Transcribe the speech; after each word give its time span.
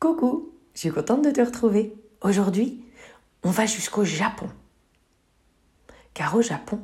Coucou, 0.00 0.54
je 0.72 0.80
suis 0.80 0.90
contente 0.90 1.22
de 1.22 1.30
te 1.30 1.42
retrouver. 1.42 1.94
Aujourd'hui, 2.22 2.82
on 3.42 3.50
va 3.50 3.66
jusqu'au 3.66 4.02
Japon. 4.02 4.48
Car 6.14 6.34
au 6.34 6.40
Japon, 6.40 6.80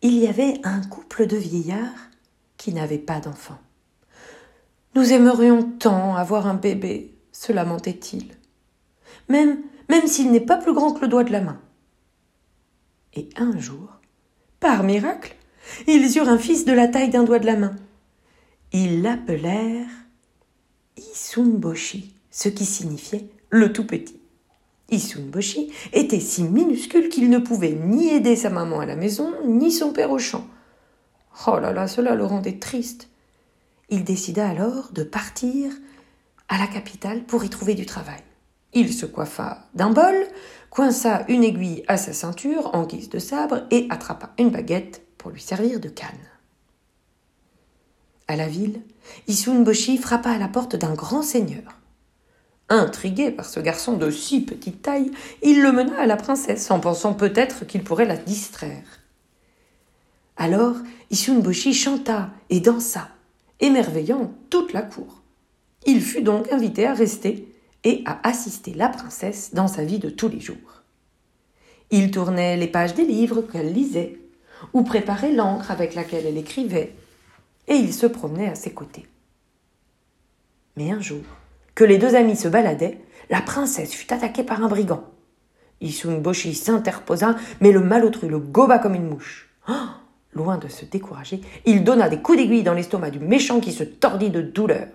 il 0.00 0.14
y 0.14 0.28
avait 0.28 0.60
un 0.62 0.80
couple 0.80 1.26
de 1.26 1.36
vieillards 1.36 2.08
qui 2.56 2.72
n'avaient 2.72 2.98
pas 2.98 3.18
d'enfants. 3.18 3.58
Nous 4.94 5.12
aimerions 5.12 5.64
tant 5.64 6.14
avoir 6.14 6.46
un 6.46 6.54
bébé, 6.54 7.16
se 7.32 7.52
lamentait-il. 7.52 8.36
Même, 9.28 9.58
même 9.88 10.06
s'il 10.06 10.30
n'est 10.30 10.38
pas 10.38 10.56
plus 10.56 10.72
grand 10.72 10.92
que 10.92 11.00
le 11.00 11.08
doigt 11.08 11.24
de 11.24 11.32
la 11.32 11.40
main. 11.40 11.60
Et 13.14 13.28
un 13.34 13.58
jour, 13.58 13.98
par 14.60 14.84
miracle, 14.84 15.34
ils 15.88 16.16
eurent 16.16 16.28
un 16.28 16.38
fils 16.38 16.64
de 16.64 16.72
la 16.72 16.86
taille 16.86 17.10
d'un 17.10 17.24
doigt 17.24 17.40
de 17.40 17.46
la 17.46 17.56
main. 17.56 17.74
Ils 18.72 19.02
l'appelèrent 19.02 19.88
Isunboshi, 20.96 22.14
ce 22.30 22.48
qui 22.48 22.64
signifiait 22.64 23.28
le 23.50 23.72
tout 23.72 23.86
petit. 23.86 24.20
Isunboshi 24.90 25.72
était 25.92 26.20
si 26.20 26.42
minuscule 26.42 27.08
qu'il 27.08 27.30
ne 27.30 27.38
pouvait 27.38 27.72
ni 27.72 28.08
aider 28.08 28.36
sa 28.36 28.50
maman 28.50 28.80
à 28.80 28.86
la 28.86 28.96
maison, 28.96 29.32
ni 29.46 29.70
son 29.70 29.92
père 29.92 30.10
au 30.10 30.18
champ. 30.18 30.46
Oh 31.46 31.58
là 31.58 31.72
là, 31.72 31.86
cela 31.86 32.14
le 32.14 32.24
rendait 32.24 32.58
triste. 32.58 33.08
Il 33.88 34.04
décida 34.04 34.48
alors 34.48 34.90
de 34.92 35.02
partir 35.02 35.72
à 36.48 36.58
la 36.58 36.66
capitale 36.66 37.24
pour 37.24 37.44
y 37.44 37.50
trouver 37.50 37.74
du 37.74 37.86
travail. 37.86 38.20
Il 38.72 38.92
se 38.92 39.06
coiffa 39.06 39.66
d'un 39.74 39.90
bol, 39.90 40.14
coinça 40.70 41.24
une 41.28 41.44
aiguille 41.44 41.82
à 41.88 41.96
sa 41.96 42.12
ceinture 42.12 42.70
en 42.74 42.84
guise 42.84 43.08
de 43.08 43.18
sabre 43.18 43.62
et 43.70 43.86
attrapa 43.90 44.32
une 44.38 44.50
baguette 44.50 45.02
pour 45.18 45.30
lui 45.30 45.40
servir 45.40 45.80
de 45.80 45.88
canne. 45.88 46.08
À 48.28 48.36
la 48.36 48.46
ville, 48.46 48.80
Isunboshi 49.26 49.98
frappa 49.98 50.30
à 50.30 50.38
la 50.38 50.46
porte 50.46 50.76
d'un 50.76 50.94
grand 50.94 51.22
seigneur. 51.22 51.79
Intrigué 52.72 53.32
par 53.32 53.46
ce 53.46 53.58
garçon 53.58 53.96
de 53.96 54.10
si 54.12 54.42
petite 54.42 54.80
taille, 54.80 55.10
il 55.42 55.60
le 55.60 55.72
mena 55.72 55.98
à 56.00 56.06
la 56.06 56.16
princesse 56.16 56.70
en 56.70 56.78
pensant 56.78 57.14
peut-être 57.14 57.66
qu'il 57.66 57.82
pourrait 57.82 58.04
la 58.04 58.16
distraire. 58.16 59.00
Alors 60.36 60.76
Isunboshi 61.10 61.74
chanta 61.74 62.30
et 62.48 62.60
dansa, 62.60 63.08
émerveillant 63.58 64.32
toute 64.50 64.72
la 64.72 64.82
cour. 64.82 65.20
Il 65.84 66.00
fut 66.00 66.22
donc 66.22 66.50
invité 66.52 66.86
à 66.86 66.94
rester 66.94 67.52
et 67.82 68.04
à 68.06 68.20
assister 68.26 68.72
la 68.72 68.88
princesse 68.88 69.52
dans 69.52 69.66
sa 69.66 69.82
vie 69.82 69.98
de 69.98 70.08
tous 70.08 70.28
les 70.28 70.40
jours. 70.40 70.84
Il 71.90 72.12
tournait 72.12 72.56
les 72.56 72.68
pages 72.68 72.94
des 72.94 73.04
livres 73.04 73.42
qu'elle 73.42 73.72
lisait, 73.72 74.20
ou 74.72 74.82
préparait 74.82 75.32
l'encre 75.32 75.72
avec 75.72 75.96
laquelle 75.96 76.26
elle 76.26 76.38
écrivait, 76.38 76.94
et 77.66 77.74
il 77.74 77.92
se 77.92 78.06
promenait 78.06 78.48
à 78.48 78.54
ses 78.54 78.72
côtés. 78.72 79.06
Mais 80.76 80.92
un 80.92 81.00
jour, 81.00 81.24
que 81.80 81.86
les 81.86 81.96
deux 81.96 82.14
amis 82.14 82.36
se 82.36 82.46
baladaient, 82.46 83.00
la 83.30 83.40
princesse 83.40 83.94
fut 83.94 84.12
attaquée 84.12 84.42
par 84.42 84.62
un 84.62 84.68
brigand. 84.68 85.02
Boshi 86.20 86.54
s'interposa, 86.54 87.36
mais 87.62 87.72
le 87.72 87.80
malotru 87.80 88.28
le 88.28 88.38
goba 88.38 88.78
comme 88.78 88.94
une 88.94 89.08
mouche. 89.08 89.48
Oh 89.66 89.72
Loin 90.34 90.58
de 90.58 90.68
se 90.68 90.84
décourager, 90.84 91.40
il 91.64 91.82
donna 91.82 92.10
des 92.10 92.18
coups 92.18 92.36
d'aiguille 92.36 92.64
dans 92.64 92.74
l'estomac 92.74 93.08
du 93.08 93.18
méchant 93.18 93.60
qui 93.60 93.72
se 93.72 93.82
tordit 93.82 94.28
de 94.28 94.42
douleur. 94.42 94.88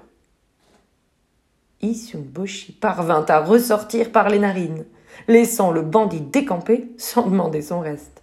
Boshi 2.14 2.72
parvint 2.72 3.26
à 3.30 3.40
ressortir 3.40 4.12
par 4.12 4.30
les 4.30 4.38
narines, 4.38 4.86
laissant 5.28 5.72
le 5.72 5.82
bandit 5.82 6.22
décamper 6.22 6.92
sans 7.00 7.24
demander 7.24 7.64
son 7.64 7.80
reste. 7.80 8.22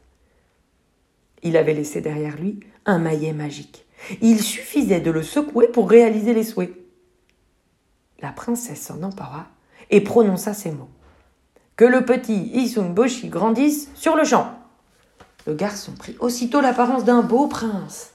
Il 1.43 1.57
avait 1.57 1.75
laissé 1.75 2.01
derrière 2.01 2.37
lui 2.37 2.61
un 2.87 3.01
maillet 3.01 3.33
magique. 3.33 3.87
Il 4.21 4.41
suffisait 4.41 5.01
de 5.01 5.11
le 5.11 5.25
secouer 5.25 5.67
pour 5.67 5.91
réaliser 5.91 6.33
les 6.33 6.45
souhaits 6.45 6.82
princesse 8.35 8.83
s'en 8.83 9.03
empara 9.03 9.47
et 9.91 10.01
prononça 10.01 10.55
ces 10.55 10.73
mots. 10.73 10.91
Que 11.77 11.85
le 11.85 12.05
petit 12.05 12.53
Boshi 12.91 13.29
grandisse 13.29 13.89
sur 13.95 14.17
le 14.17 14.25
champ. 14.25 14.53
Le 15.47 15.55
garçon 15.55 15.93
prit 15.93 16.17
aussitôt 16.21 16.61
l'apparence 16.61 17.05
d'un 17.05 17.23
beau 17.23 17.49
prince. 17.49 18.13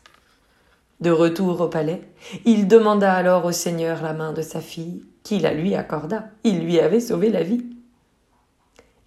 De 0.99 1.11
retour 1.11 1.61
au 1.61 1.67
palais, 1.67 2.01
il 2.45 2.67
demanda 2.67 3.13
alors 3.13 3.45
au 3.45 3.51
seigneur 3.51 4.01
la 4.01 4.13
main 4.13 4.33
de 4.33 4.41
sa 4.41 4.61
fille, 4.61 5.03
qui 5.23 5.39
la 5.39 5.53
lui 5.53 5.75
accorda. 5.75 6.29
Il 6.43 6.61
lui 6.61 6.79
avait 6.79 6.99
sauvé 6.99 7.29
la 7.29 7.43
vie. 7.43 7.65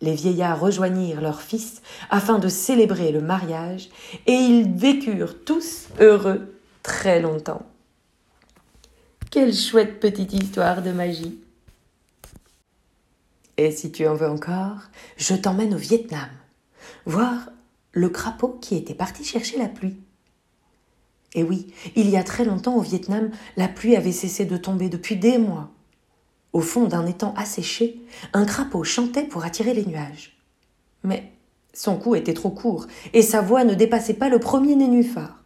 Les 0.01 0.15
vieillards 0.15 0.61
rejoignirent 0.61 1.21
leur 1.21 1.41
fils 1.41 1.83
afin 2.11 2.39
de 2.39 2.49
célébrer 2.49 3.13
le 3.13 3.21
mariage, 3.21 3.89
et 4.27 4.35
ils 4.35 4.71
vécurent 4.71 5.45
tous 5.45 5.89
heureux 6.01 6.55
très 6.83 7.21
longtemps. 7.21 7.70
Quelle 9.31 9.55
chouette 9.55 10.01
petite 10.01 10.33
histoire 10.33 10.83
de 10.83 10.91
magie. 10.91 11.39
Et 13.59 13.71
si 13.71 13.93
tu 13.93 14.05
en 14.09 14.15
veux 14.15 14.29
encore, 14.29 14.79
je 15.17 15.37
t'emmène 15.37 15.73
au 15.73 15.79
Vietnam, 15.79 16.29
voir 17.07 17.49
le 17.93 18.09
crapaud 18.09 18.59
qui 18.61 18.75
était 18.75 18.93
parti 18.93 19.23
chercher 19.23 19.57
la 19.57 19.69
pluie. 19.69 20.01
Et 21.37 21.45
oui, 21.45 21.73
il 21.95 22.11
y 22.11 22.17
a 22.17 22.25
très 22.25 22.45
longtemps 22.45 22.75
au 22.75 22.81
Vietnam, 22.81 23.31
la 23.57 23.69
pluie 23.69 23.95
avait 23.95 24.11
cessé 24.11 24.47
de 24.47 24.57
tomber 24.57 24.89
depuis 24.89 25.15
des 25.15 25.39
mois. 25.39 25.71
Au 26.53 26.61
fond 26.61 26.89
d'un 26.89 27.07
étang 27.07 27.33
asséché, 27.37 28.01
un 28.33 28.45
crapaud 28.45 28.83
chantait 28.83 29.23
pour 29.23 29.45
attirer 29.45 29.75
les 29.75 29.87
nuages. 29.87 30.37
Mais 31.05 31.31
son 31.73 31.99
cou 31.99 32.17
était 32.17 32.35
trop 32.35 32.51
court 32.51 32.89
et 33.13 33.23
sa 33.23 33.43
voix 33.43 33.63
ne 33.63 33.75
dépassait 33.75 34.15
pas 34.15 34.29
le 34.29 34.41
premier 34.41 34.75
nénuphar. 34.75 35.45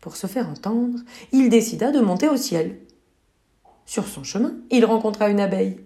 Pour 0.00 0.16
se 0.16 0.26
faire 0.26 0.48
entendre, 0.48 0.98
il 1.30 1.50
décida 1.50 1.92
de 1.92 2.00
monter 2.00 2.28
au 2.28 2.36
ciel. 2.36 2.80
Sur 3.86 4.06
son 4.06 4.24
chemin, 4.24 4.54
il 4.70 4.84
rencontra 4.84 5.28
une 5.28 5.40
abeille. 5.40 5.80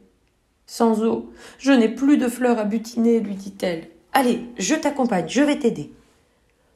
Sans 0.66 1.02
eau, 1.04 1.32
je 1.58 1.72
n'ai 1.72 1.88
plus 1.88 2.18
de 2.18 2.28
fleurs 2.28 2.58
à 2.58 2.64
butiner, 2.64 3.20
lui 3.20 3.34
dit-elle. 3.34 3.88
Allez, 4.12 4.44
je 4.58 4.74
t'accompagne, 4.74 5.28
je 5.28 5.42
vais 5.42 5.58
t'aider. 5.58 5.92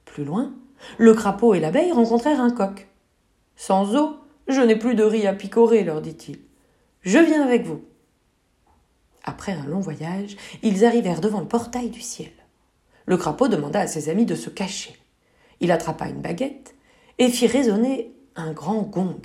Plus 0.04 0.24
loin, 0.24 0.52
le 0.98 1.14
crapaud 1.14 1.54
et 1.54 1.60
l'abeille 1.60 1.92
rencontrèrent 1.92 2.40
un 2.40 2.50
coq. 2.50 2.88
Sans 3.56 3.96
eau, 3.96 4.16
je 4.48 4.60
n'ai 4.60 4.76
plus 4.76 4.94
de 4.94 5.04
riz 5.04 5.26
à 5.26 5.34
picorer, 5.34 5.84
leur 5.84 6.00
dit-il. 6.00 6.38
Je 7.02 7.18
viens 7.18 7.42
avec 7.42 7.64
vous. 7.64 7.82
Après 9.24 9.52
un 9.52 9.66
long 9.66 9.80
voyage, 9.80 10.36
ils 10.62 10.84
arrivèrent 10.84 11.20
devant 11.20 11.40
le 11.40 11.48
portail 11.48 11.90
du 11.90 12.00
ciel. 12.00 12.30
Le 13.06 13.16
crapaud 13.16 13.48
demanda 13.48 13.80
à 13.80 13.86
ses 13.86 14.08
amis 14.08 14.26
de 14.26 14.34
se 14.34 14.50
cacher. 14.50 14.96
Il 15.60 15.72
attrapa 15.72 16.08
une 16.08 16.22
baguette 16.22 16.74
et 17.18 17.28
fit 17.28 17.46
résonner 17.46 18.12
un 18.36 18.52
grand 18.52 18.82
gong. 18.82 19.20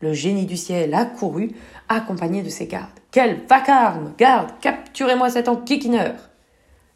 Le 0.00 0.12
génie 0.12 0.46
du 0.46 0.56
ciel 0.56 0.94
accourut, 0.94 1.50
accompagné 1.88 2.42
de 2.42 2.48
ses 2.48 2.66
gardes. 2.66 2.88
Quel 3.10 3.40
vacarme 3.48 4.12
Garde, 4.16 4.50
capturez-moi 4.60 5.30
cet 5.30 5.48
enquiquineur 5.48 6.14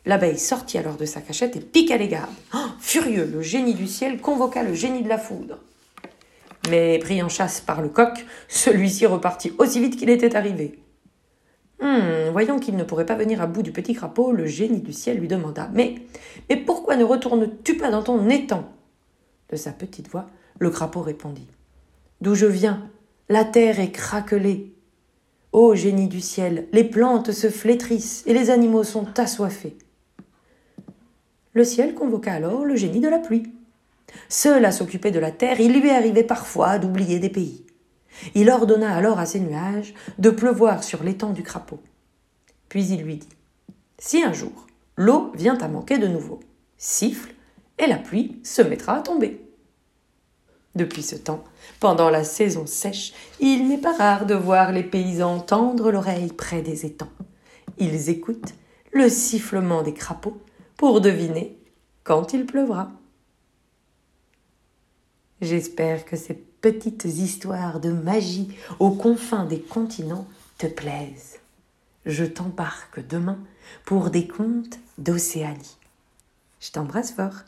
L'abeille 0.05 0.39
sortit 0.39 0.79
alors 0.79 0.97
de 0.97 1.05
sa 1.05 1.21
cachette 1.21 1.57
et 1.57 1.61
piqua 1.61 1.97
les 1.97 2.09
gardes. 2.09 2.31
Oh, 2.55 2.59
furieux, 2.81 3.29
le 3.33 3.41
génie 3.41 3.75
du 3.75 3.87
ciel 3.87 4.21
convoqua 4.21 4.63
le 4.63 4.75
génie 4.75 5.03
de 5.03 5.09
la 5.09 5.19
foudre. 5.19 5.59
Mais 6.71 6.99
pris 6.99 7.23
en 7.23 7.29
chasse 7.29 7.61
par 7.61 7.83
le 7.83 7.89
coq, 7.89 8.25
celui-ci 8.49 9.07
repartit 9.07 9.53
aussi 9.59 9.81
vite 9.81 9.97
qu'il 9.97 10.11
était 10.11 10.37
arrivé. 10.37 10.79
Hmm, 11.81 12.31
voyant 12.31 12.61
qu'il 12.61 12.77
ne 12.77 12.85
pourrait 12.85 13.07
pas 13.07 13.17
venir 13.17 13.43
à 13.43 13.47
bout 13.47 13.63
du 13.63 13.73
petit 13.73 13.95
crapaud, 13.95 14.31
le 14.31 14.47
génie 14.47 14.81
du 14.81 14.93
ciel 14.93 15.19
lui 15.19 15.27
demanda 15.27 15.69
Mais, 15.73 15.97
mais 16.49 16.57
pourquoi 16.57 16.97
ne 16.97 17.03
retournes-tu 17.05 17.77
pas 17.77 17.91
dans 17.91 18.05
ton 18.05 18.29
étang? 18.29 18.65
De 19.51 19.57
sa 19.57 19.73
petite 19.73 20.09
voix, 20.09 20.27
le 20.61 20.71
crapaud 20.71 21.03
répondit 21.03 21.49
D'où 22.21 22.37
je 22.37 22.47
viens, 22.47 22.89
la 23.33 23.47
terre 23.47 23.81
est 23.81 23.93
craquelée. 23.93 24.75
Ô 25.53 25.75
génie 25.75 26.07
du 26.07 26.21
ciel, 26.21 26.69
les 26.71 26.85
plantes 26.85 27.33
se 27.33 27.49
flétrissent 27.49 28.23
et 28.27 28.35
les 28.35 28.51
animaux 28.51 28.85
sont 28.85 29.19
assoiffés. 29.19 29.79
Le 31.55 31.65
ciel 31.65 31.95
convoqua 31.95 32.33
alors 32.33 32.67
le 32.67 32.77
génie 32.77 33.01
de 33.01 33.09
la 33.09 33.19
pluie. 33.19 33.51
Seul 34.29 34.67
à 34.67 34.71
s'occuper 34.71 35.11
de 35.11 35.19
la 35.19 35.31
terre, 35.31 35.61
il 35.61 35.81
lui 35.81 35.89
arrivait 35.89 36.25
parfois 36.25 36.79
d'oublier 36.79 37.21
des 37.21 37.31
pays. 37.31 37.65
Il 38.35 38.51
ordonna 38.51 38.95
alors 38.95 39.19
à 39.19 39.25
ses 39.25 39.41
nuages 39.41 39.95
de 40.19 40.29
pleuvoir 40.29 40.85
sur 40.85 41.03
l'étang 41.03 41.31
du 41.31 41.43
crapaud. 41.43 41.81
Puis 42.69 42.87
il 42.89 43.01
lui 43.01 43.17
dit 43.17 43.29
Si 43.99 44.23
un 44.23 44.35
jour 44.35 44.67
l'eau 44.99 45.33
vient 45.35 45.57
à 45.57 45.69
manquer 45.69 45.97
de 45.97 46.07
nouveau, 46.07 46.41
siffle 46.77 47.33
et 47.79 47.87
la 47.87 47.97
pluie 47.97 48.41
se 48.45 48.61
mettra 48.61 48.99
à 48.99 49.01
tomber. 49.01 49.41
Depuis 50.75 51.03
ce 51.03 51.17
temps, 51.17 51.45
pendant 51.81 52.09
la 52.09 52.25
saison 52.25 52.67
sèche, 52.67 53.13
il 53.41 53.69
n'est 53.69 53.79
pas 53.79 53.97
rare 53.97 54.25
de 54.27 54.35
voir 54.35 54.73
les 54.73 54.83
paysans 54.83 55.41
tendre 55.41 55.91
l'oreille 55.91 56.33
près 56.33 56.63
des 56.63 56.87
étangs. 56.87 57.13
Ils 57.79 58.09
écoutent 58.09 58.55
le 58.93 59.09
sifflement 59.09 59.83
des 59.83 59.93
crapauds 59.93 60.41
pour 60.77 61.01
deviner 61.01 61.59
quand 62.05 62.33
il 62.33 62.47
pleuvra. 62.47 62.91
J'espère 65.43 66.05
que 66.05 66.17
ces 66.17 66.35
petites 66.35 67.05
histoires 67.05 67.81
de 67.81 67.91
magie 67.91 68.57
aux 68.79 68.93
confins 68.93 69.45
des 69.45 69.61
continents 69.61 70.27
te 70.59 70.67
plaisent. 70.67 71.41
Je 72.07 72.25
t'embarque 72.25 73.07
demain 73.07 73.39
pour 73.85 74.11
des 74.11 74.27
contes 74.27 74.79
d'Océanie. 74.99 75.77
Je 76.61 76.71
t'embrasse 76.71 77.13
fort. 77.13 77.43